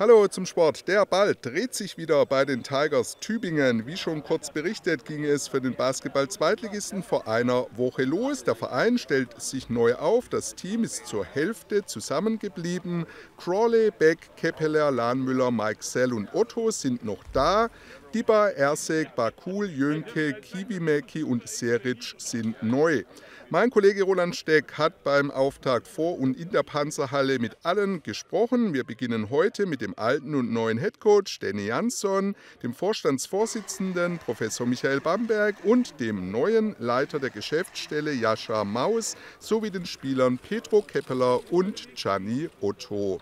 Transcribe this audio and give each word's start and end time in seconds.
Hallo 0.00 0.26
zum 0.28 0.46
Sport. 0.46 0.88
Der 0.88 1.04
Ball 1.04 1.36
dreht 1.38 1.74
sich 1.74 1.98
wieder 1.98 2.24
bei 2.24 2.46
den 2.46 2.62
Tigers 2.62 3.18
Tübingen. 3.20 3.86
Wie 3.86 3.98
schon 3.98 4.22
kurz 4.22 4.50
berichtet, 4.50 5.04
ging 5.04 5.26
es 5.26 5.46
für 5.46 5.60
den 5.60 5.74
Basketball-Zweitligisten 5.74 7.02
vor 7.02 7.28
einer 7.28 7.66
Woche 7.76 8.04
los. 8.04 8.42
Der 8.42 8.54
Verein 8.54 8.96
stellt 8.96 9.38
sich 9.38 9.68
neu 9.68 9.96
auf. 9.96 10.30
Das 10.30 10.54
Team 10.54 10.84
ist 10.84 11.06
zur 11.06 11.26
Hälfte 11.26 11.84
zusammengeblieben. 11.84 13.04
Crawley, 13.36 13.90
Beck, 13.90 14.30
Keppeler, 14.38 14.90
Lahnmüller, 14.90 15.50
Mike 15.50 15.84
Sell 15.84 16.14
und 16.14 16.32
Otto 16.32 16.70
sind 16.70 17.04
noch 17.04 17.22
da. 17.34 17.68
Diba, 18.12 18.48
Ersek, 18.48 19.14
Bakul, 19.14 19.70
Jönke, 19.70 20.34
Kiwimäki 20.34 21.22
und 21.22 21.48
Seric 21.48 22.16
sind 22.18 22.60
neu. 22.60 23.04
Mein 23.50 23.70
Kollege 23.70 24.02
Roland 24.02 24.34
Steck 24.34 24.72
hat 24.78 25.04
beim 25.04 25.30
Auftakt 25.30 25.86
vor 25.86 26.18
und 26.18 26.36
in 26.36 26.50
der 26.50 26.64
Panzerhalle 26.64 27.38
mit 27.38 27.56
allen 27.62 28.02
gesprochen. 28.02 28.74
Wir 28.74 28.82
beginnen 28.82 29.30
heute 29.30 29.64
mit 29.64 29.80
dem 29.80 29.96
alten 29.96 30.34
und 30.34 30.52
neuen 30.52 30.78
Headcoach 30.78 31.38
Danny 31.40 31.66
Jansson, 31.66 32.34
dem 32.64 32.74
Vorstandsvorsitzenden 32.74 34.18
Professor 34.18 34.66
Michael 34.66 35.00
Bamberg 35.00 35.54
und 35.62 36.00
dem 36.00 36.32
neuen 36.32 36.74
Leiter 36.80 37.20
der 37.20 37.30
Geschäftsstelle 37.30 38.12
Jascha 38.12 38.64
Maus 38.64 39.16
sowie 39.38 39.70
den 39.70 39.86
Spielern 39.86 40.36
Petro 40.38 40.82
Keppeler 40.82 41.40
und 41.52 41.94
Gianni 41.94 42.50
Otto. 42.60 43.20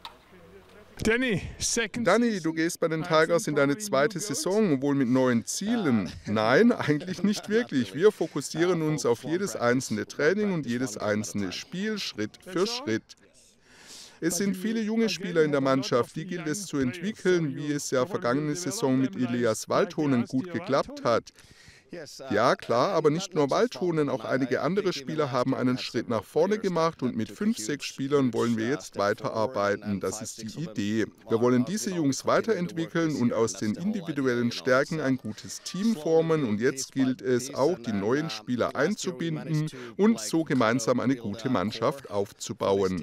Danny, 1.04 1.42
Danny, 2.00 2.40
du 2.40 2.52
gehst 2.52 2.80
bei 2.80 2.88
den 2.88 3.02
Tigers 3.02 3.46
in 3.46 3.54
deine 3.54 3.78
zweite 3.78 4.18
Saison, 4.18 4.82
wohl 4.82 4.94
mit 4.94 5.08
neuen 5.08 5.44
Zielen. 5.46 6.10
Nein, 6.26 6.72
eigentlich 6.72 7.22
nicht 7.22 7.48
wirklich. 7.48 7.94
Wir 7.94 8.10
fokussieren 8.10 8.82
uns 8.82 9.06
auf 9.06 9.22
jedes 9.22 9.54
einzelne 9.54 10.06
Training 10.06 10.52
und 10.52 10.66
jedes 10.66 10.98
einzelne 10.98 11.52
Spiel, 11.52 11.98
Schritt 11.98 12.38
für 12.44 12.66
Schritt. 12.66 13.16
Es 14.20 14.38
sind 14.38 14.56
viele 14.56 14.80
junge 14.80 15.08
Spieler 15.08 15.44
in 15.44 15.52
der 15.52 15.60
Mannschaft, 15.60 16.16
die 16.16 16.26
gilt 16.26 16.48
es 16.48 16.66
zu 16.66 16.78
entwickeln, 16.78 17.54
wie 17.54 17.70
es 17.70 17.92
ja 17.92 18.04
vergangene 18.04 18.56
Saison 18.56 18.98
mit 18.98 19.14
Elias 19.14 19.68
Waldhonen 19.68 20.26
gut 20.26 20.52
geklappt 20.52 21.04
hat. 21.04 21.32
Ja, 22.30 22.56
klar, 22.56 22.90
aber 22.90 23.10
nicht 23.10 23.34
nur 23.34 23.50
Waldhonen, 23.50 24.08
auch 24.08 24.24
einige 24.24 24.60
andere 24.60 24.92
Spieler 24.92 25.32
haben 25.32 25.54
einen 25.54 25.78
Schritt 25.78 26.08
nach 26.08 26.24
vorne 26.24 26.58
gemacht 26.58 27.02
und 27.02 27.16
mit 27.16 27.30
fünf, 27.30 27.58
sechs 27.58 27.86
Spielern 27.86 28.32
wollen 28.34 28.56
wir 28.56 28.68
jetzt 28.68 28.98
weiterarbeiten. 28.98 30.00
Das 30.00 30.20
ist 30.22 30.42
die 30.42 30.60
Idee. 30.60 31.06
Wir 31.28 31.40
wollen 31.40 31.64
diese 31.64 31.90
Jungs 31.90 32.26
weiterentwickeln 32.26 33.16
und 33.16 33.32
aus 33.32 33.54
den 33.54 33.74
individuellen 33.74 34.52
Stärken 34.52 35.00
ein 35.00 35.16
gutes 35.16 35.62
Team 35.62 35.96
formen 35.96 36.44
und 36.44 36.60
jetzt 36.60 36.92
gilt 36.92 37.22
es 37.22 37.54
auch, 37.54 37.78
die 37.78 37.92
neuen 37.92 38.30
Spieler 38.30 38.76
einzubinden 38.76 39.68
und 39.96 40.20
so 40.20 40.44
gemeinsam 40.44 41.00
eine 41.00 41.16
gute 41.16 41.48
Mannschaft 41.48 42.10
aufzubauen. 42.10 43.02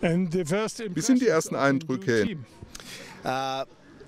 Wie 0.00 1.00
sind 1.00 1.22
die 1.22 1.28
ersten 1.28 1.56
Eindrücke? 1.56 2.36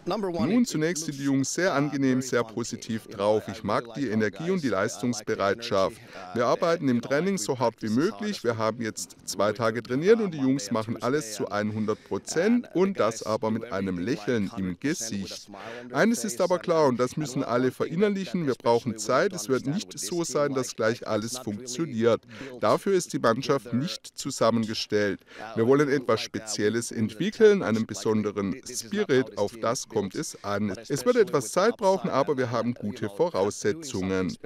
Nun, 0.07 0.65
zunächst 0.65 1.07
sind 1.07 1.19
die 1.19 1.25
Jungs 1.25 1.53
sehr 1.53 1.75
angenehm, 1.75 2.23
sehr 2.23 2.45
positiv 2.45 3.09
drauf. 3.09 3.43
Ich 3.49 3.65
mag 3.65 3.95
die 3.95 4.09
Energie 4.09 4.51
und 4.51 4.63
die 4.63 4.69
Leistungsbereitschaft. 4.69 5.97
Wir 6.35 6.47
arbeiten 6.47 6.89
im 6.89 7.03
Training 7.03 7.39
so 7.39 7.59
hart 7.59 7.75
wie 7.81 7.89
möglich. 7.89 8.45
Wir 8.45 8.57
haben 8.57 8.81
jetzt 8.83 9.17
zwei 9.25 9.53
Tage 9.53 9.83
trainiert 9.83 10.21
und 10.21 10.33
die 10.33 10.39
Jungs 10.39 10.71
machen 10.71 11.03
alles 11.03 11.35
zu 11.35 11.49
100 11.49 12.05
Prozent 12.05 12.69
und 12.75 13.01
das 13.01 13.25
aber 13.25 13.51
mit 13.51 13.73
einem 13.73 13.99
Lächeln 13.99 14.51
im 14.57 14.79
Gesicht. 14.79 15.49
Eines 15.93 16.25
ist 16.25 16.41
aber 16.41 16.61
klar 16.61 16.87
und 16.87 17.01
das 17.01 17.17
müssen 17.17 17.43
alle 17.43 17.73
verinnerlichen. 17.73 18.47
Wir 18.47 18.55
brauchen 18.55 18.99
Zeit. 18.99 19.33
Es 19.33 19.49
wird 19.49 19.67
nicht 19.67 19.99
so 19.99 20.23
sein, 20.23 20.55
dass 20.55 20.77
gleich 20.77 21.07
alles 21.07 21.39
funktioniert. 21.39 22.23
Dafür 22.61 22.93
ist 22.93 23.13
die 23.13 23.19
Mannschaft 23.19 23.73
nicht 23.73 24.07
zusammengestellt. 24.17 25.21
Wir 25.57 25.67
wollen 25.67 25.89
etwas 25.89 26.21
Spezielles 26.21 26.93
entwickeln, 26.93 27.63
einen 27.63 27.87
besonderen 27.87 28.55
Spirit. 28.65 29.37
Auf 29.37 29.57
das 29.61 29.89
kommt 29.97 30.15
es 30.15 30.45
an. 30.45 30.77
Es 30.89 31.07
wird 31.07 31.17
etwas 31.17 31.53
Zeit 31.53 31.79
brauchen, 31.79 32.11
aber 32.11 32.37
wir 32.37 32.51
haben 32.51 32.75
gute 32.75 33.09
Voraussetzungen. 33.09 34.37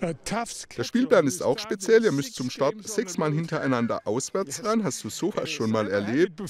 Der 0.00 0.84
Spielplan 0.84 1.26
ist 1.26 1.42
auch 1.42 1.58
speziell. 1.58 2.04
Ihr 2.04 2.12
müsst 2.12 2.34
zum 2.34 2.48
Start 2.48 2.74
sechsmal 2.88 3.32
hintereinander 3.32 4.06
auswärts 4.06 4.64
ran. 4.64 4.82
Hast 4.82 5.04
du 5.04 5.10
sowas 5.10 5.50
schon 5.50 5.70
mal 5.70 5.88
erlebt? 5.88 6.40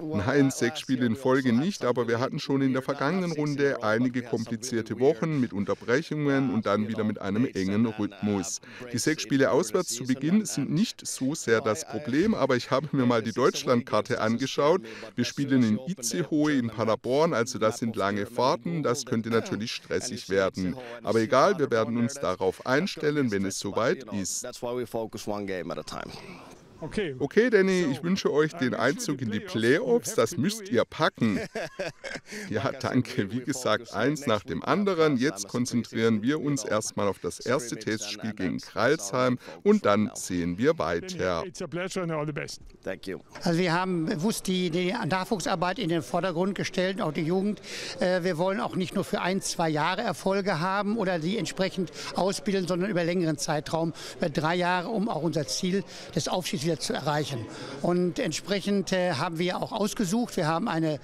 Nein, 0.00 0.50
sechs 0.50 0.80
Spiele 0.80 1.04
in 1.04 1.16
Folge 1.16 1.52
nicht, 1.52 1.84
aber 1.84 2.08
wir 2.08 2.18
hatten 2.18 2.38
schon 2.38 2.62
in 2.62 2.72
der 2.72 2.82
vergangenen 2.82 3.32
Runde 3.32 3.82
einige 3.82 4.22
komplizierte 4.22 4.98
Wochen 5.00 5.38
mit 5.40 5.52
Unterbrechungen 5.52 6.52
und 6.54 6.66
dann 6.66 6.88
wieder 6.88 7.04
mit 7.04 7.20
einem 7.20 7.44
engen 7.46 7.86
Rhythmus. 7.86 8.60
Die 8.92 8.98
sechs 8.98 9.22
Spiele 9.22 9.50
auswärts 9.50 9.94
zu 9.94 10.04
Beginn 10.04 10.46
sind 10.46 10.70
nicht 10.70 11.06
so 11.06 11.34
sehr 11.34 11.60
das 11.60 11.86
Problem, 11.86 12.34
aber 12.34 12.56
ich 12.56 12.70
habe 12.70 12.88
mir 12.92 13.06
mal 13.06 13.22
die 13.22 13.32
Deutschlandkarte 13.32 14.20
angeschaut. 14.20 14.82
Wir 15.14 15.24
spielen 15.24 15.62
in 15.62 15.78
Itzehoe 15.86 16.52
in 16.52 16.68
Paderborn, 16.68 17.34
also 17.34 17.58
das 17.58 17.78
sind 17.78 17.96
lange 17.96 18.26
Fahrten. 18.26 18.82
Das 18.82 19.04
könnte 19.04 19.28
natürlich 19.28 19.72
stressig 19.72 20.30
werden. 20.30 20.76
Aber 21.02 21.20
egal, 21.20 21.58
wir 21.58 21.70
werden 21.70 21.81
werden 21.86 21.96
uns 21.98 22.14
darauf 22.14 22.66
einstellen, 22.66 23.30
wenn 23.30 23.44
es 23.44 23.58
soweit 23.58 24.04
ist. 24.14 24.42
Okay. 26.82 27.14
Okay, 27.20 27.48
Danny, 27.48 27.86
ich 27.92 28.02
wünsche 28.02 28.32
euch 28.32 28.54
den 28.54 28.74
Einzug 28.74 29.22
in 29.22 29.30
die 29.30 29.38
Playoffs. 29.38 30.16
Das 30.16 30.36
müsst 30.36 30.68
ihr 30.68 30.84
packen. 30.84 31.38
Ja, 32.48 32.72
danke. 32.72 33.30
Wie 33.30 33.40
gesagt, 33.40 33.94
eins 33.94 34.26
nach 34.26 34.42
dem 34.42 34.62
anderen. 34.62 35.16
Jetzt 35.16 35.48
konzentrieren 35.48 36.22
wir 36.22 36.40
uns 36.40 36.64
erstmal 36.64 37.08
auf 37.08 37.18
das 37.18 37.40
erste 37.40 37.76
Testspiel 37.76 38.32
gegen 38.32 38.58
Kreilsheim 38.58 39.38
und 39.62 39.84
dann 39.86 40.10
sehen 40.14 40.58
wir 40.58 40.78
weiter. 40.78 41.44
Also 43.42 43.58
wir 43.58 43.72
haben 43.72 44.06
bewusst 44.06 44.46
die, 44.46 44.70
die 44.70 44.92
Nachwuchsarbeit 44.92 45.78
in 45.78 45.88
den 45.88 46.02
Vordergrund 46.02 46.54
gestellt, 46.54 47.00
auch 47.00 47.12
die 47.12 47.22
Jugend. 47.22 47.60
Äh, 48.00 48.22
wir 48.22 48.38
wollen 48.38 48.60
auch 48.60 48.76
nicht 48.76 48.94
nur 48.94 49.04
für 49.04 49.20
ein, 49.20 49.40
zwei 49.40 49.68
Jahre 49.68 50.02
Erfolge 50.02 50.60
haben 50.60 50.96
oder 50.96 51.18
die 51.18 51.38
entsprechend 51.38 51.92
ausbilden, 52.14 52.66
sondern 52.66 52.90
über 52.90 53.04
längeren 53.04 53.38
Zeitraum, 53.38 53.92
über 54.18 54.30
drei 54.30 54.56
Jahre, 54.56 54.88
um 54.88 55.08
auch 55.08 55.22
unser 55.22 55.46
Ziel 55.46 55.84
des 56.14 56.28
Aufstiegs 56.28 56.64
wieder 56.64 56.71
wieder 56.72 56.80
zu 56.80 56.92
erreichen. 56.92 57.46
Und 57.82 58.18
entsprechend 58.18 58.92
äh, 58.92 59.12
haben 59.12 59.38
wir 59.38 59.58
auch 59.58 59.72
ausgesucht. 59.72 60.36
Wir 60.36 60.46
haben 60.46 60.68
eine 60.68 61.00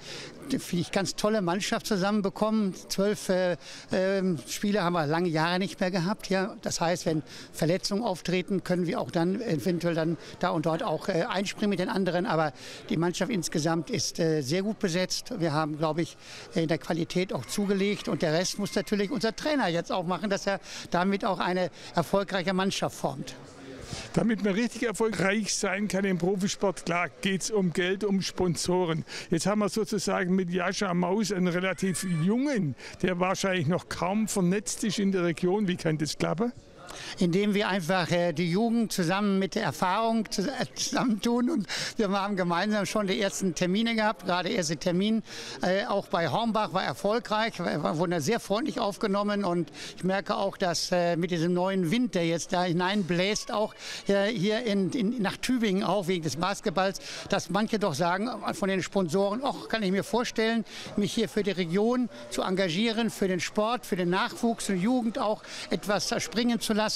ich, 0.71 0.91
ganz 0.91 1.15
tolle 1.15 1.41
Mannschaft 1.41 1.85
zusammenbekommen. 1.85 2.73
Zwölf 2.89 3.29
äh, 3.29 3.53
äh, 3.91 4.37
Spieler 4.47 4.83
haben 4.83 4.93
wir 4.93 5.05
lange 5.05 5.29
Jahre 5.29 5.59
nicht 5.59 5.79
mehr 5.79 5.91
gehabt. 5.91 6.29
Ja. 6.29 6.55
Das 6.63 6.81
heißt, 6.81 7.05
wenn 7.05 7.21
Verletzungen 7.53 8.03
auftreten, 8.03 8.63
können 8.63 8.87
wir 8.87 8.99
auch 8.99 9.11
dann 9.11 9.41
eventuell 9.41 9.93
dann 9.93 10.17
da 10.39 10.49
und 10.49 10.65
dort 10.65 10.81
auch 10.81 11.07
äh, 11.07 11.25
einspringen 11.29 11.69
mit 11.69 11.79
den 11.79 11.89
anderen. 11.89 12.25
Aber 12.25 12.51
die 12.89 12.97
Mannschaft 12.97 13.31
insgesamt 13.31 13.91
ist 13.91 14.19
äh, 14.19 14.41
sehr 14.41 14.63
gut 14.63 14.79
besetzt. 14.79 15.33
Wir 15.37 15.53
haben, 15.53 15.77
glaube 15.77 16.01
ich, 16.01 16.17
in 16.55 16.67
der 16.67 16.79
Qualität 16.79 17.31
auch 17.31 17.45
zugelegt. 17.45 18.07
Und 18.07 18.23
der 18.23 18.33
Rest 18.33 18.57
muss 18.57 18.73
natürlich 18.73 19.11
unser 19.11 19.35
Trainer 19.35 19.67
jetzt 19.67 19.91
auch 19.91 20.07
machen, 20.07 20.31
dass 20.31 20.47
er 20.47 20.59
damit 20.89 21.25
auch 21.25 21.39
eine 21.39 21.69
erfolgreiche 21.93 22.53
Mannschaft 22.53 22.95
formt. 22.95 23.35
Damit 24.13 24.43
man 24.43 24.53
richtig 24.53 24.83
erfolgreich 24.83 25.53
sein 25.53 25.87
kann 25.87 26.05
im 26.05 26.17
Profisport, 26.17 26.85
klar 26.85 27.09
geht 27.21 27.41
es 27.43 27.51
um 27.51 27.73
Geld, 27.73 28.03
um 28.03 28.21
Sponsoren. 28.21 29.05
Jetzt 29.29 29.45
haben 29.45 29.59
wir 29.59 29.69
sozusagen 29.69 30.35
mit 30.35 30.49
Jascha 30.49 30.93
Maus 30.93 31.31
einen 31.31 31.47
relativ 31.47 32.03
jungen, 32.03 32.75
der 33.01 33.19
wahrscheinlich 33.19 33.67
noch 33.67 33.89
kaum 33.89 34.27
vernetzt 34.27 34.83
ist 34.83 34.99
in 34.99 35.11
der 35.11 35.23
Region. 35.23 35.67
Wie 35.67 35.75
kann 35.75 35.97
das 35.97 36.17
klappen? 36.17 36.51
Indem 37.17 37.53
wir 37.53 37.67
einfach 37.67 38.11
äh, 38.11 38.33
die 38.33 38.51
Jugend 38.51 38.91
zusammen 38.91 39.39
mit 39.39 39.55
der 39.55 39.63
Erfahrung 39.63 40.25
äh, 40.25 40.65
zusammentun. 40.75 41.49
Und 41.49 41.67
wir 41.97 42.09
haben 42.09 42.35
gemeinsam 42.35 42.85
schon 42.85 43.07
die 43.07 43.19
ersten 43.19 43.55
Termine 43.55 43.95
gehabt, 43.95 44.25
gerade 44.25 44.49
erste 44.49 44.77
Termin 44.77 45.23
äh, 45.61 45.85
auch 45.85 46.07
bei 46.07 46.29
Hornbach 46.29 46.73
war 46.73 46.83
erfolgreich, 46.83 47.59
wurde 47.59 48.21
sehr 48.21 48.39
freundlich 48.39 48.79
aufgenommen 48.79 49.43
und 49.43 49.71
ich 49.95 50.03
merke 50.03 50.35
auch, 50.35 50.57
dass 50.57 50.91
mit 51.17 51.31
diesem 51.31 51.53
neuen 51.53 51.91
Wind, 51.91 52.15
der 52.15 52.25
jetzt 52.25 52.53
da 52.53 52.63
hineinbläst, 52.63 53.51
auch 53.51 53.73
hier 54.05 54.63
in, 54.63 54.91
in, 54.91 55.21
nach 55.21 55.37
Tübingen 55.37 55.83
auch 55.83 56.07
wegen 56.07 56.23
des 56.23 56.35
Basketballs, 56.35 56.99
dass 57.29 57.49
manche 57.49 57.79
doch 57.79 57.93
sagen 57.93 58.29
von 58.53 58.69
den 58.69 58.83
Sponsoren, 58.83 59.41
ach, 59.43 59.67
kann 59.67 59.83
ich 59.83 59.91
mir 59.91 60.03
vorstellen, 60.03 60.65
mich 60.95 61.13
hier 61.13 61.29
für 61.29 61.43
die 61.43 61.51
Region 61.51 62.09
zu 62.29 62.41
engagieren, 62.41 63.09
für 63.09 63.27
den 63.27 63.39
Sport, 63.39 63.85
für 63.85 63.95
den 63.95 64.09
Nachwuchs 64.09 64.69
und 64.69 64.81
Jugend 64.81 65.19
auch 65.19 65.43
etwas 65.69 66.13
springen 66.21 66.59
zu 66.59 66.73
lassen. 66.73 66.88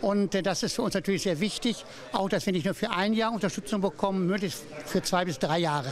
Und 0.00 0.34
äh, 0.34 0.42
das 0.42 0.62
ist 0.62 0.74
für 0.74 0.82
uns 0.82 0.94
natürlich 0.94 1.22
sehr 1.22 1.40
wichtig, 1.40 1.84
auch 2.12 2.28
dass 2.28 2.46
wir 2.46 2.52
nicht 2.52 2.64
nur 2.64 2.74
für 2.74 2.90
ein 2.90 3.12
Jahr 3.12 3.32
Unterstützung 3.32 3.80
bekommen, 3.80 4.26
möglichst 4.26 4.64
für 4.86 5.02
zwei 5.02 5.24
bis 5.24 5.38
drei 5.38 5.58
Jahre. 5.58 5.88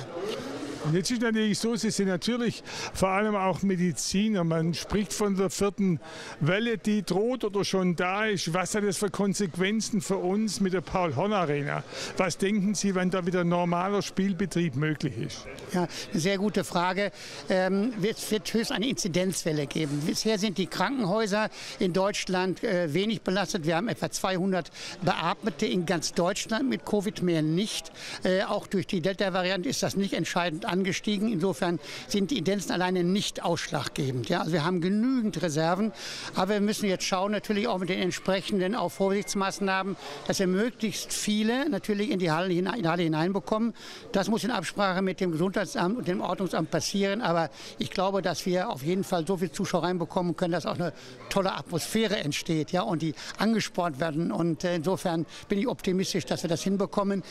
Und 0.86 0.94
jetzt 0.94 1.10
ist 1.10 1.20
natürlich 1.20 1.58
so, 1.58 1.74
Sie 1.74 1.90
sind 1.90 2.06
natürlich 2.06 2.62
vor 2.94 3.08
allem 3.08 3.34
auch 3.34 3.62
Mediziner. 3.62 4.44
Man 4.44 4.72
spricht 4.72 5.12
von 5.12 5.34
der 5.34 5.50
vierten 5.50 5.98
Welle, 6.38 6.78
die 6.78 7.02
droht 7.02 7.42
oder 7.42 7.64
schon 7.64 7.96
da 7.96 8.26
ist. 8.26 8.54
Was 8.54 8.74
hat 8.76 8.84
das 8.84 8.96
für 8.96 9.10
Konsequenzen 9.10 10.00
für 10.00 10.16
uns 10.16 10.60
mit 10.60 10.74
der 10.74 10.82
Paul-Horn-Arena? 10.82 11.82
Was 12.16 12.38
denken 12.38 12.76
Sie, 12.76 12.94
wann 12.94 13.10
da 13.10 13.26
wieder 13.26 13.42
normaler 13.42 14.00
Spielbetrieb 14.00 14.76
möglich 14.76 15.18
ist? 15.18 15.46
Ja, 15.72 15.88
eine 16.12 16.20
sehr 16.20 16.38
gute 16.38 16.62
Frage. 16.62 17.10
Ähm, 17.48 17.92
es 18.02 18.30
wird 18.30 18.54
höchst 18.54 18.70
eine 18.70 18.86
Inzidenzwelle 18.86 19.66
geben. 19.66 20.02
Bisher 20.06 20.38
sind 20.38 20.56
die 20.56 20.68
Krankenhäuser 20.68 21.50
in 21.80 21.94
Deutschland 21.94 22.62
äh, 22.62 22.94
wenig 22.94 23.22
belastet. 23.22 23.66
Wir 23.66 23.74
haben 23.74 23.88
etwa 23.88 24.08
200 24.08 24.70
Beatmete 25.02 25.66
in 25.66 25.84
ganz 25.84 26.12
Deutschland 26.12 26.68
mit 26.68 26.86
Covid, 26.86 27.22
mehr 27.22 27.42
nicht. 27.42 27.90
Äh, 28.22 28.44
auch 28.44 28.68
durch 28.68 28.86
die 28.86 29.00
Delta-Variante 29.00 29.68
ist 29.68 29.82
das 29.82 29.96
nicht 29.96 30.12
entscheidend 30.12 30.64
angestiegen. 30.76 31.30
Insofern 31.32 31.78
sind 32.08 32.30
die 32.30 32.38
Inzidenzen 32.38 32.72
alleine 32.72 33.02
nicht 33.02 33.42
ausschlaggebend. 33.42 34.28
Ja? 34.28 34.40
Also 34.40 34.52
wir 34.52 34.64
haben 34.64 34.80
genügend 34.80 35.42
Reserven, 35.42 35.92
aber 36.34 36.54
wir 36.54 36.60
müssen 36.60 36.88
jetzt 36.88 37.04
schauen, 37.04 37.32
natürlich 37.32 37.66
auch 37.66 37.78
mit 37.78 37.88
den 37.88 37.98
entsprechenden 37.98 38.74
auch 38.76 38.90
Vorsichtsmaßnahmen, 38.90 39.96
dass 40.28 40.38
wir 40.38 40.46
möglichst 40.46 41.12
viele 41.12 41.68
natürlich 41.68 42.10
in 42.10 42.20
die 42.20 42.30
Halle, 42.30 42.52
in 42.52 42.64
die 42.64 42.88
Halle 42.88 43.02
hineinbekommen. 43.02 43.74
Das 44.12 44.28
muss 44.28 44.44
in 44.44 44.52
Absprache 44.52 45.02
mit 45.02 45.20
dem 45.20 45.32
Gesundheitsamt 45.32 45.98
und 45.98 46.06
dem 46.06 46.20
Ordnungsamt 46.20 46.70
passieren, 46.70 47.20
aber 47.20 47.50
ich 47.78 47.90
glaube, 47.90 48.22
dass 48.22 48.46
wir 48.46 48.70
auf 48.70 48.82
jeden 48.82 49.02
Fall 49.02 49.26
so 49.26 49.36
viele 49.36 49.52
Zuschauer 49.52 49.82
reinbekommen 49.82 50.36
können, 50.36 50.52
dass 50.52 50.66
auch 50.66 50.74
eine 50.76 50.92
tolle 51.30 51.52
Atmosphäre 51.52 52.16
entsteht 52.16 52.70
ja? 52.70 52.82
und 52.82 53.02
die 53.02 53.14
angespornt 53.38 53.98
werden. 53.98 54.30
Und 54.30 54.62
äh, 54.62 54.76
insofern 54.76 55.26
bin 55.48 55.58
ich 55.58 55.66
optimistisch, 55.66 56.26
dass 56.26 56.42
wir 56.42 56.48
das 56.48 56.62
hinbekommen, 56.62 57.22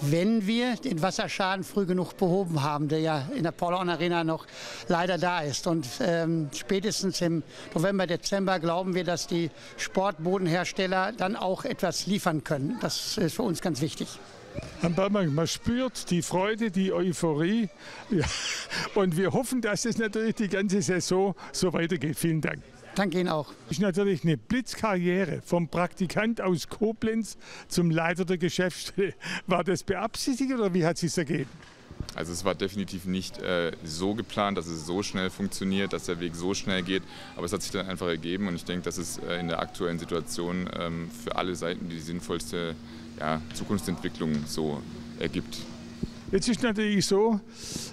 wenn 0.00 0.46
wir 0.46 0.74
den 0.76 1.02
Wasserschaden 1.02 1.64
früh 1.64 1.86
genug 1.86 2.16
behoben 2.16 2.62
haben, 2.62 2.88
der 2.94 3.02
ja 3.02 3.28
in 3.34 3.42
der 3.42 3.52
Paul 3.52 3.74
Arena 3.74 4.24
noch 4.24 4.46
leider 4.88 5.18
da 5.18 5.40
ist. 5.40 5.66
Und 5.66 5.86
ähm, 6.00 6.48
spätestens 6.54 7.20
im 7.20 7.42
November, 7.74 8.06
Dezember 8.06 8.60
glauben 8.60 8.94
wir, 8.94 9.04
dass 9.04 9.26
die 9.26 9.50
Sportbodenhersteller 9.76 11.12
dann 11.12 11.36
auch 11.36 11.64
etwas 11.64 12.06
liefern 12.06 12.44
können. 12.44 12.78
Das 12.80 13.18
ist 13.18 13.34
für 13.34 13.42
uns 13.42 13.60
ganz 13.60 13.80
wichtig. 13.80 14.08
Herr 14.80 15.10
man 15.10 15.46
spürt 15.48 16.10
die 16.10 16.22
Freude, 16.22 16.70
die 16.70 16.92
Euphorie. 16.92 17.68
Ja. 18.10 18.26
Und 18.94 19.16
wir 19.16 19.32
hoffen, 19.32 19.60
dass 19.60 19.86
es 19.86 19.98
natürlich 19.98 20.34
die 20.36 20.48
ganze 20.48 20.82
Saison 20.82 21.34
so 21.52 21.72
weitergeht. 21.72 22.16
Vielen 22.16 22.40
Dank. 22.40 22.62
Danke 22.94 23.18
Ihnen 23.18 23.28
auch. 23.28 23.48
Das 23.68 23.78
ist 23.78 23.80
natürlich 23.80 24.22
eine 24.22 24.36
Blitzkarriere 24.36 25.42
vom 25.42 25.68
Praktikant 25.68 26.40
aus 26.40 26.68
Koblenz 26.68 27.36
zum 27.66 27.90
Leiter 27.90 28.24
der 28.24 28.38
Geschäftsstelle. 28.38 29.14
War 29.46 29.64
das 29.64 29.82
beabsichtigt 29.82 30.52
oder 30.52 30.72
wie 30.74 30.84
hat 30.84 30.94
es 30.96 31.00
sich 31.00 31.18
ergeben? 31.18 31.50
Also 32.14 32.32
es 32.32 32.44
war 32.44 32.54
definitiv 32.54 33.04
nicht 33.06 33.38
äh, 33.38 33.72
so 33.84 34.14
geplant, 34.14 34.58
dass 34.58 34.66
es 34.66 34.86
so 34.86 35.02
schnell 35.02 35.30
funktioniert, 35.30 35.92
dass 35.92 36.04
der 36.04 36.20
Weg 36.20 36.34
so 36.36 36.54
schnell 36.54 36.82
geht. 36.82 37.02
Aber 37.36 37.46
es 37.46 37.52
hat 37.52 37.62
sich 37.62 37.72
dann 37.72 37.86
einfach 37.86 38.06
ergeben 38.06 38.48
und 38.48 38.54
ich 38.54 38.64
denke, 38.64 38.84
dass 38.84 38.98
es 38.98 39.18
äh, 39.18 39.40
in 39.40 39.48
der 39.48 39.60
aktuellen 39.60 39.98
Situation 39.98 40.68
ähm, 40.78 41.10
für 41.24 41.36
alle 41.36 41.54
Seiten 41.54 41.88
die 41.88 42.00
sinnvollste 42.00 42.74
ja, 43.18 43.40
Zukunftsentwicklung 43.54 44.44
so 44.46 44.80
ergibt. 45.18 45.58
Jetzt 46.30 46.48
ist 46.48 46.62
natürlich 46.62 47.06
so, 47.06 47.38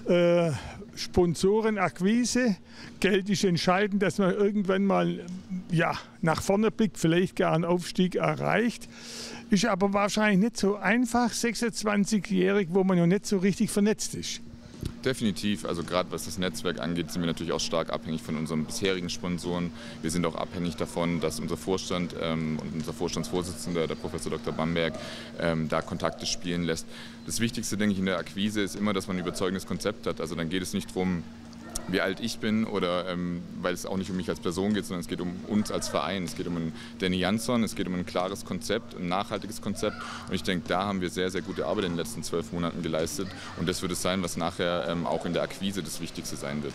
äh, 0.08 0.52
Sponsorenakquise, 0.96 2.58
Geld 3.00 3.30
ist 3.30 3.44
entscheidend, 3.44 4.02
dass 4.04 4.18
man 4.18 4.34
irgendwann 4.34 4.86
mal 4.86 5.26
ja, 5.72 5.94
nach 6.22 6.42
vorne 6.42 6.72
blickt, 6.72 6.98
vielleicht 6.98 7.36
gar 7.36 7.54
einen 7.54 7.66
Aufstieg 7.66 8.16
erreicht. 8.16 8.88
Ist 9.50 9.66
aber 9.66 9.94
wahrscheinlich 9.94 10.40
nicht 10.40 10.58
so 10.58 10.76
einfach, 10.76 11.32
26-jährig, 11.32 12.70
wo 12.72 12.84
man 12.84 12.98
noch 12.98 13.08
nicht 13.08 13.26
so 13.26 13.38
richtig 13.38 13.70
vernetzt 13.72 14.16
ist. 14.16 14.42
Definitiv, 15.04 15.66
also 15.66 15.84
gerade 15.84 16.12
was 16.12 16.26
das 16.26 16.38
Netzwerk 16.38 16.80
angeht, 16.80 17.12
sind 17.12 17.22
wir 17.22 17.28
natürlich 17.28 17.54
auch 17.54 17.60
stark 17.60 17.92
abhängig 17.92 18.22
von 18.22 18.38
unseren 18.38 18.66
bisherigen 18.66 19.10
Sponsoren. 19.10 19.72
Wir 20.02 20.12
sind 20.12 20.26
auch 20.26 20.36
abhängig 20.36 20.76
davon, 20.76 21.20
dass 21.20 21.40
unser 21.40 21.58
Vorstand 21.58 22.16
ähm, 22.22 22.60
und 22.60 22.74
unser 22.74 22.94
Vorstandsvorsitzender, 22.94 23.88
der 23.88 23.96
Professor 23.96 24.32
Dr. 24.32 24.54
Bamberg, 24.54 24.94
ähm, 25.40 25.70
da 25.70 25.82
Kontakte 25.82 26.26
spielen 26.26 26.64
lässt. 26.64 26.86
Das 27.26 27.40
Wichtigste, 27.40 27.78
denke 27.78 27.94
ich, 27.94 28.00
in 28.00 28.06
der 28.06 28.20
Akquise 28.20 28.62
ist 28.62 28.76
immer, 28.76 28.94
dass 28.94 29.08
man 29.08 29.18
ein 29.18 29.22
überzeugendes 29.22 29.66
Konzept 29.66 30.06
hat. 30.06 30.22
Also 30.22 30.36
dann 30.36 30.50
geht 30.50 30.62
es 30.62 30.74
nicht 30.74 30.90
darum, 30.90 31.24
wie 31.88 32.02
alt 32.02 32.20
ich 32.20 32.40
bin 32.40 32.66
oder 32.66 33.08
ähm, 33.08 33.42
weil 33.62 33.74
es 33.74 33.86
auch 33.86 33.98
nicht 33.98 34.10
um 34.10 34.18
mich 34.18 34.30
als 34.30 34.40
Person 34.40 34.74
geht, 34.74 34.86
sondern 34.86 35.02
es 35.02 35.08
geht 35.08 35.22
um 35.22 35.34
uns 35.48 35.72
als 35.72 35.88
Verein. 35.88 36.24
Es 36.24 36.36
geht 36.36 36.48
um 36.48 36.56
einen 36.56 36.74
Danny 37.00 37.18
Jansson, 37.18 37.64
es 37.64 37.76
geht 37.76 37.88
um 37.88 37.96
ein 37.96 38.06
klares 38.06 38.46
Konzept, 38.46 38.96
ein 38.96 39.08
nachhaltiges 39.08 39.62
Konzept. 39.62 39.98
Und 40.28 40.34
ich 40.34 40.44
denke, 40.44 40.68
da 40.68 40.86
haben 40.86 41.02
wir 41.02 41.10
sehr, 41.10 41.30
sehr 41.30 41.42
gute 41.42 41.66
Arbeit 41.66 41.86
in 41.86 41.92
den 41.92 41.98
letzten 41.98 42.24
zwölf 42.24 42.52
Monaten 42.52 42.82
geleistet. 42.82 43.28
Und 43.58 43.68
das 43.68 43.82
wird 43.82 43.92
es 43.92 44.02
sein, 44.02 44.24
was 44.24 44.38
nachher 44.38 44.88
ähm, 44.88 45.06
auch 45.06 45.26
in 45.26 45.34
der 45.34 45.44
Akquise 45.44 45.84
das 45.84 46.02
Wichtigste 46.02 46.36
sein 46.36 46.64
wird. 46.64 46.74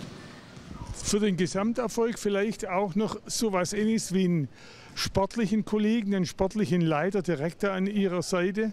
Für 0.94 1.20
den 1.20 1.36
Gesamterfolg 1.36 2.18
vielleicht 2.18 2.68
auch 2.68 2.94
noch 2.94 3.20
so 3.26 3.48
etwas 3.48 3.72
ähnliches 3.72 4.12
wie 4.12 4.24
einen 4.24 4.48
sportlichen 4.94 5.64
Kollegen, 5.64 6.14
einen 6.14 6.26
sportlichen 6.26 6.80
Leiter 6.80 7.22
direkt 7.22 7.64
an 7.64 7.86
Ihrer 7.86 8.22
Seite? 8.22 8.72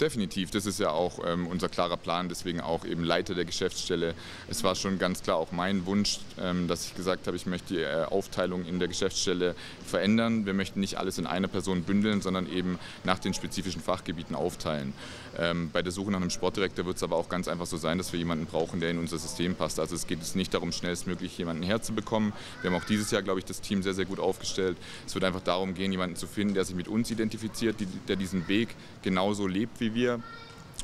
Definitiv, 0.00 0.50
das 0.50 0.64
ist 0.64 0.80
ja 0.80 0.90
auch 0.90 1.18
ähm, 1.26 1.46
unser 1.46 1.68
klarer 1.68 1.98
Plan, 1.98 2.30
deswegen 2.30 2.62
auch 2.62 2.86
eben 2.86 3.04
Leiter 3.04 3.34
der 3.34 3.44
Geschäftsstelle. 3.44 4.14
Es 4.48 4.64
war 4.64 4.74
schon 4.74 4.98
ganz 4.98 5.22
klar 5.22 5.36
auch 5.36 5.52
mein 5.52 5.84
Wunsch, 5.84 6.20
ähm, 6.40 6.68
dass 6.68 6.86
ich 6.86 6.94
gesagt 6.94 7.26
habe, 7.26 7.36
ich 7.36 7.44
möchte 7.44 7.74
die 7.74 7.80
äh, 7.80 8.04
Aufteilung 8.04 8.64
in 8.64 8.78
der 8.78 8.88
Geschäftsstelle 8.88 9.54
verändern. 9.84 10.46
Wir 10.46 10.54
möchten 10.54 10.80
nicht 10.80 10.96
alles 10.96 11.18
in 11.18 11.26
einer 11.26 11.48
Person 11.48 11.82
bündeln, 11.82 12.22
sondern 12.22 12.50
eben 12.50 12.78
nach 13.04 13.18
den 13.18 13.34
spezifischen 13.34 13.82
Fachgebieten 13.82 14.34
aufteilen. 14.34 14.94
Ähm, 15.38 15.70
bei 15.70 15.82
der 15.82 15.92
Suche 15.92 16.10
nach 16.10 16.20
einem 16.20 16.30
Sportdirektor 16.30 16.86
wird 16.86 16.96
es 16.96 17.02
aber 17.02 17.16
auch 17.16 17.28
ganz 17.28 17.46
einfach 17.46 17.66
so 17.66 17.76
sein, 17.76 17.98
dass 17.98 18.12
wir 18.12 18.18
jemanden 18.18 18.46
brauchen, 18.46 18.80
der 18.80 18.90
in 18.90 18.98
unser 18.98 19.18
System 19.18 19.54
passt. 19.54 19.78
Also 19.78 19.94
es 19.94 20.06
geht 20.06 20.18
jetzt 20.20 20.34
nicht 20.34 20.54
darum, 20.54 20.72
schnellstmöglich 20.72 21.36
jemanden 21.36 21.62
herzubekommen. 21.62 22.32
Wir 22.62 22.70
haben 22.70 22.80
auch 22.80 22.86
dieses 22.86 23.10
Jahr, 23.10 23.22
glaube 23.22 23.38
ich, 23.38 23.44
das 23.44 23.60
Team 23.60 23.82
sehr, 23.82 23.94
sehr 23.94 24.06
gut 24.06 24.18
aufgestellt. 24.18 24.78
Es 25.06 25.14
wird 25.14 25.24
einfach 25.24 25.42
darum 25.42 25.74
gehen, 25.74 25.92
jemanden 25.92 26.16
zu 26.16 26.26
finden, 26.26 26.54
der 26.54 26.64
sich 26.64 26.74
mit 26.74 26.88
uns 26.88 27.10
identifiziert, 27.10 27.76
der 28.08 28.16
diesen 28.16 28.48
Weg 28.48 28.70
genauso 29.02 29.46
lebt 29.46 29.78
wie 29.90 30.00
wir. 30.00 30.20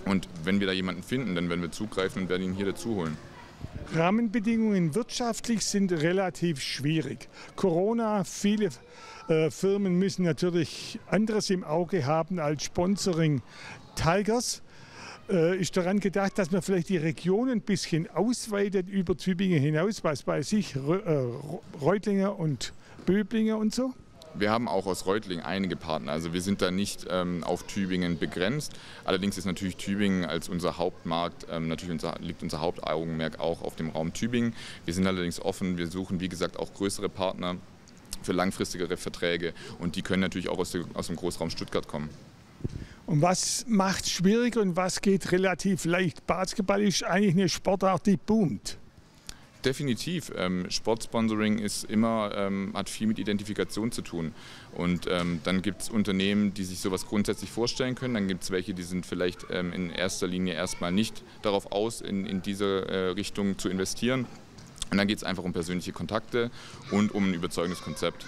Und 0.04 0.28
wenn 0.44 0.60
wir 0.60 0.66
da 0.66 0.72
jemanden 0.72 1.02
finden, 1.02 1.34
dann 1.34 1.48
werden 1.48 1.62
wir 1.62 1.72
zugreifen 1.72 2.22
und 2.22 2.28
werden 2.28 2.42
ihn 2.42 2.52
hier 2.52 2.66
dazu 2.66 2.94
holen. 2.96 3.16
Rahmenbedingungen 3.94 4.94
wirtschaftlich 4.94 5.64
sind 5.64 5.92
relativ 5.92 6.60
schwierig. 6.60 7.28
Corona, 7.54 8.24
viele 8.24 8.70
äh, 9.28 9.50
Firmen 9.50 9.98
müssen 9.98 10.24
natürlich 10.24 10.98
anderes 11.08 11.50
im 11.50 11.64
Auge 11.64 12.04
haben 12.04 12.38
als 12.38 12.64
Sponsoring 12.64 13.42
Tigers. 13.94 14.62
Äh, 15.28 15.58
ist 15.60 15.76
daran 15.76 16.00
gedacht, 16.00 16.38
dass 16.38 16.50
man 16.50 16.62
vielleicht 16.62 16.88
die 16.88 16.98
Region 16.98 17.48
ein 17.48 17.60
bisschen 17.60 18.08
ausweitet 18.10 18.88
über 18.88 19.16
Tübingen 19.16 19.60
hinaus, 19.60 20.04
was 20.04 20.22
bei 20.22 20.42
sich, 20.42 20.76
äh, 20.76 20.80
Reutlinger 21.80 22.38
und 22.38 22.72
Böblinger 23.06 23.58
und 23.58 23.74
so? 23.74 23.94
Wir 24.38 24.50
haben 24.50 24.68
auch 24.68 24.86
aus 24.86 25.06
Reutling 25.06 25.40
einige 25.40 25.76
Partner. 25.76 26.12
Also 26.12 26.32
wir 26.32 26.42
sind 26.42 26.62
da 26.62 26.70
nicht 26.70 27.06
ähm, 27.10 27.42
auf 27.44 27.64
Tübingen 27.64 28.18
begrenzt. 28.18 28.72
Allerdings 29.04 29.38
ist 29.38 29.44
natürlich 29.44 29.76
Tübingen 29.76 30.24
als 30.24 30.48
unser 30.48 30.76
Hauptmarkt, 30.76 31.46
ähm, 31.50 31.68
natürlich 31.68 31.92
unser, 31.92 32.18
liegt 32.20 32.42
unser 32.42 32.60
Hauptaugenmerk 32.60 33.40
auch 33.40 33.62
auf 33.62 33.76
dem 33.76 33.90
Raum 33.90 34.12
Tübingen. 34.12 34.54
Wir 34.84 34.94
sind 34.94 35.06
allerdings 35.06 35.40
offen. 35.40 35.78
Wir 35.78 35.86
suchen, 35.86 36.20
wie 36.20 36.28
gesagt, 36.28 36.58
auch 36.58 36.72
größere 36.74 37.08
Partner 37.08 37.56
für 38.22 38.32
langfristigere 38.32 38.96
Verträge. 38.96 39.54
Und 39.78 39.96
die 39.96 40.02
können 40.02 40.20
natürlich 40.20 40.48
auch 40.48 40.58
aus, 40.58 40.72
der, 40.72 40.84
aus 40.94 41.06
dem 41.06 41.16
Großraum 41.16 41.50
Stuttgart 41.50 41.88
kommen. 41.88 42.10
Und 43.06 43.22
was 43.22 43.64
macht 43.68 44.04
es 44.04 44.10
schwierig 44.10 44.56
und 44.56 44.76
was 44.76 45.00
geht 45.00 45.30
relativ 45.30 45.84
leicht? 45.84 46.26
Basketball 46.26 46.82
ist 46.82 47.04
eigentlich 47.04 47.34
eine 47.34 47.48
Sportart, 47.48 48.06
die 48.06 48.16
boomt. 48.16 48.78
Definitiv. 49.66 50.30
Ähm, 50.36 50.70
Sportsponsoring 50.70 51.58
ist 51.58 51.82
immer, 51.90 52.30
ähm, 52.36 52.70
hat 52.74 52.88
viel 52.88 53.08
mit 53.08 53.18
Identifikation 53.18 53.90
zu 53.90 54.00
tun. 54.00 54.32
Und 54.72 55.08
ähm, 55.10 55.40
dann 55.42 55.60
gibt 55.60 55.82
es 55.82 55.88
Unternehmen, 55.88 56.54
die 56.54 56.62
sich 56.62 56.78
sowas 56.78 57.04
grundsätzlich 57.04 57.50
vorstellen 57.50 57.96
können. 57.96 58.14
Dann 58.14 58.28
gibt 58.28 58.44
es 58.44 58.52
welche, 58.52 58.74
die 58.74 58.84
sind 58.84 59.04
vielleicht 59.04 59.46
ähm, 59.50 59.72
in 59.72 59.90
erster 59.90 60.28
Linie 60.28 60.54
erstmal 60.54 60.92
nicht 60.92 61.24
darauf 61.42 61.72
aus, 61.72 62.00
in, 62.00 62.26
in 62.26 62.42
diese 62.42 62.86
äh, 62.86 62.96
Richtung 63.08 63.58
zu 63.58 63.68
investieren. 63.68 64.26
Und 64.92 64.98
dann 64.98 65.08
geht 65.08 65.18
es 65.18 65.24
einfach 65.24 65.42
um 65.42 65.52
persönliche 65.52 65.90
Kontakte 65.90 66.52
und 66.92 67.12
um 67.12 67.30
ein 67.30 67.34
überzeugendes 67.34 67.82
Konzept. 67.82 68.24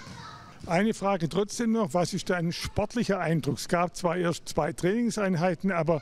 Eine 0.65 0.93
Frage 0.93 1.29
trotzdem 1.29 1.71
noch, 1.71 1.93
was 1.93 2.13
ist 2.13 2.29
dein 2.29 2.51
sportlicher 2.51 3.21
Eindruck? 3.21 3.59
Es 3.59 3.69
gab 3.69 3.95
zwar 3.95 4.17
erst 4.17 4.49
zwei 4.49 4.73
Trainingseinheiten, 4.73 5.71
aber 5.71 6.01